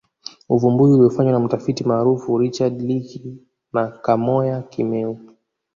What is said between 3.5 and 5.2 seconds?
na Kamoya Kimeu